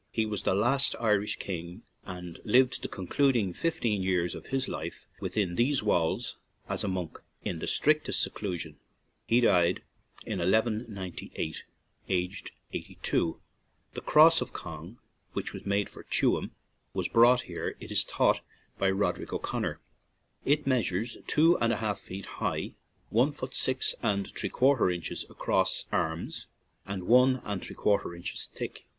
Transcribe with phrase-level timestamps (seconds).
[0.09, 5.05] He was the last Irish king, and lived the concluding fifteen years of his life
[5.19, 8.79] within these walls as a monk, in the strictest seclusion;
[9.27, 9.83] he died
[10.25, 11.63] in 1 198,
[12.09, 13.41] aged eighty two.
[13.93, 14.97] The Cross of Cong,
[15.33, 16.49] which was made for Tuam,
[16.95, 18.39] was brought here, it is thought,
[18.79, 19.79] by Roderic O'Conor.
[20.45, 22.71] It measures two and a half feet high,
[23.11, 26.47] one foot six and three quarter inches across arms,
[26.87, 28.85] and one and three quarter inches thick.